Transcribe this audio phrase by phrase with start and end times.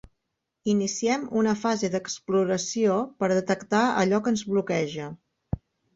[0.71, 5.11] Iniciem una fase d'exploració per detectar allò que ens bloqueja.